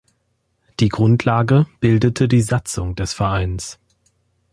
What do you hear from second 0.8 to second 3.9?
Grundlage bildete die Satzung des Vereins.